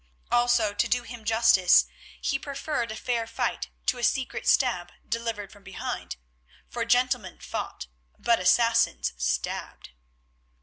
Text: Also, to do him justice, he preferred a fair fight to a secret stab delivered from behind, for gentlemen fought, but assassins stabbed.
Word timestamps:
Also, 0.31 0.73
to 0.73 0.87
do 0.87 1.03
him 1.03 1.23
justice, 1.23 1.85
he 2.19 2.39
preferred 2.39 2.91
a 2.91 2.95
fair 2.95 3.27
fight 3.27 3.69
to 3.85 3.99
a 3.99 4.03
secret 4.03 4.47
stab 4.47 4.91
delivered 5.07 5.51
from 5.51 5.63
behind, 5.63 6.15
for 6.67 6.83
gentlemen 6.85 7.37
fought, 7.37 7.85
but 8.17 8.39
assassins 8.39 9.13
stabbed. 9.17 9.91